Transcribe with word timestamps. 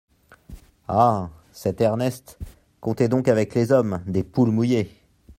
Ah! 0.87 1.29
cet 1.51 1.79
Ernest, 1.79 2.39
comptez 2.79 3.07
donc 3.07 3.27
avec 3.27 3.53
les 3.53 3.71
hommes, 3.71 4.01
des 4.07 4.23
poules 4.23 4.49
mouillées! 4.49 4.89